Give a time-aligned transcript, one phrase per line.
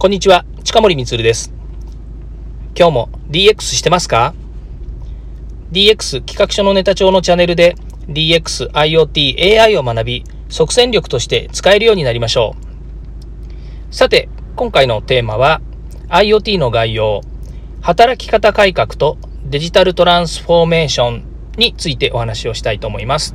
[0.00, 1.52] こんにちは、近森光です。
[2.78, 4.32] 今日も DX してますか
[5.72, 7.74] ?DX 企画書のネタ帳のチャンネルで
[8.06, 12.54] DX、IoT、AI を学び、即戦力として使えるようになりましょ
[13.90, 13.92] う。
[13.92, 15.60] さて、今回のテーマは
[16.10, 17.22] IoT の概要、
[17.80, 21.24] 働き方改革とデジタルトランスフォーメーション
[21.56, 23.34] についてお話をしたいと思います。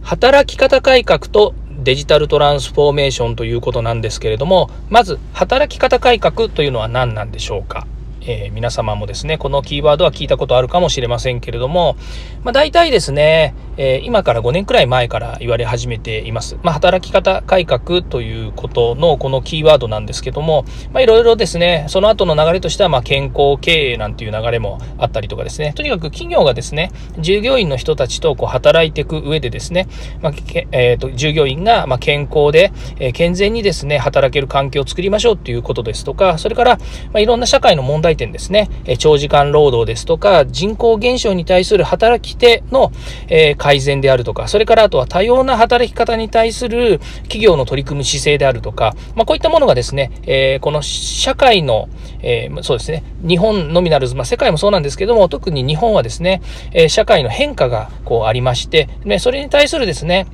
[0.00, 1.54] 働き方改革と
[1.86, 7.86] デジタルトランスフォーメーションということなんですけれども、まず働き方改革というのは何なんでしょうか？
[8.26, 11.96] えー、皆様もですね、このキーワードは聞いたことあるかもしれませんけれども、
[12.42, 16.58] まあ、大体ですね、えー、今から5年くらい前から言われ始めています。
[16.62, 29.86] まあ、働き方改革ということのこのキーワードなんですけども、まあ、いろいろですね、その後の流れとしては、ま健康経営なんていう流れもあったりとかですね、とにかく企業がですね、従業員の人たちとこう働いていく上でですね、
[30.20, 30.32] まあ、
[30.72, 36.78] えーと、従業員がま健康で、え、健全にですね、働ける環境を作りましょうっていうことですとか、それから、
[37.12, 42.92] まいろんな社会の問題点ですね、え長時間労働ですとか、人口減少に対する働き手の、
[43.28, 51.88] え改善であるとか、それからあとは多様な働き方に対する企業の取り組む姿勢であるとか、まあ、こういったものがですね、え、この社会の、
[52.22, 60.26] え、そうですね、日本のみならず、まあ、世界もそうなんですけども、特に日本はですね、え、社会の変化がこうありまして、ね、それに対するですね、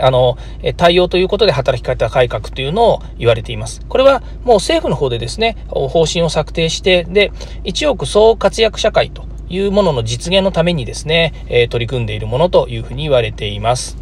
[0.00, 0.36] あの、
[0.76, 3.80] 対応ということで働き方改革というのを言われています。
[3.88, 7.32] これはもう政府の方でですね、方針を策定して、で、
[7.64, 13.96] 1億総活躍社会というものの実現のためにですね、え取り組んでいるものというふうに言われています。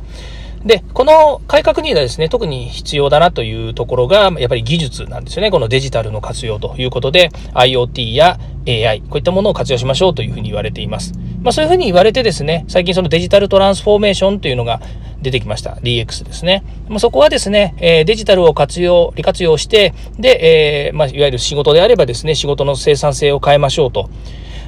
[0.64, 5.50] で、この改革にはですね、特に必要だなというところが、やっぱり技術なんですよね。
[5.50, 11.12] このデジタルの活用ということで、IoT や AI、こういったものを活用しましょうというふうに言われています。
[11.42, 14.80] まあそういうふうに言われてですね、最近そのデジタルトランスフォーメーションというのが
[15.22, 15.72] 出てきました。
[15.82, 16.64] DX ですね。
[16.88, 24.10] まあ、そこはですね、えデジタルを活用、利活用して、で、えー、まあ、いわゆる仕事であればですね、仕事の生産性を変えましょうと。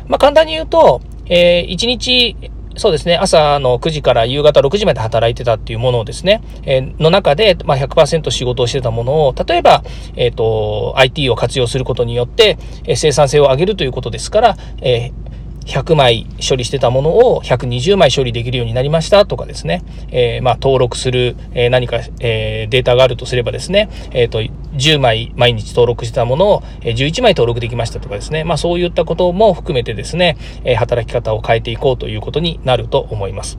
[0.06, 2.36] まあ、簡単に言うと、えー、1日、
[2.76, 9.84] そうですね、朝の9時から夕方6時まで働いてたっていうものをですね、えー、の中で、まあ、100%仕事をしてたものを、例えば、
[10.16, 15.23] えっ、ー、と、IT を活用することによって、えー、生産性を上げるということですから、えー
[15.66, 33.58] 100枚処理してたものを120枚処理できるようになりましたとかですね、えー、まあ登録する、えー、何か、えー、データがあるとすればですね、えっ、と、10枚毎日登録してたものを11枚登録できましたとかですね、まあそういったことも含めてですね、え働き方を変えていこうということになると思います。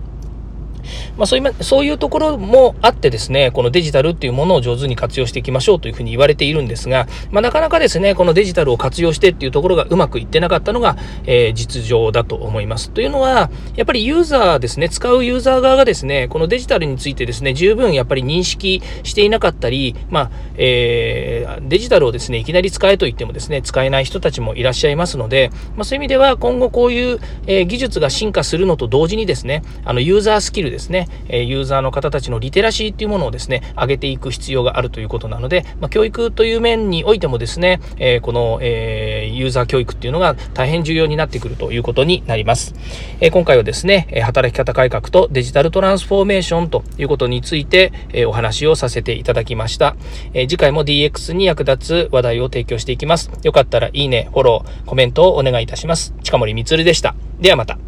[1.18, 12.92] まあそういう、そういうところもあってですね、このデジタルっていうものを上手に活用していきましょうというふうに言われているんですが、まあなかなかですね、このデジタルを活用してっていうところがうまくいってなかったのが、えー、実情だと思います。
[12.92, 42.76] というのは、やっぱりユーザーですね、使うユーザー側がですね、このデジタルについてですね、十分やっぱり認識していなかったり、まあ、えー、デジタルをですね、いきなり使えと言ってもですね、使えない人たちもいらっしゃいますので、まあそういう意味では今後こういう、えー、技術が進化するのと同時にですね、あのユーザースキルですね、えユーザーの方たちのリテラシーっていうものをですね、上げていく必要があるということなので、まあ、教育という面においてもですね、え、この、え、ユーザー教育っていうのが大変重要になってくるということになります。
[43.22, 49.96] え、今回はですね、働き方改革とデジタルトランスフォーメーションということについて、えお話をさせていただきました。
[50.34, 53.32] え次回も DX に役立つ話題を提供していきます。
[53.44, 56.14] よかったらいいね、フォロー、コメントをお願いいたします。
[56.24, 57.16] 近森光でした。
[57.40, 57.85] ではまた。